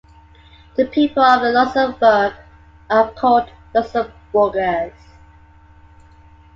[0.77, 2.33] The people of Luxembourg
[2.89, 4.95] are called Luxembourgers.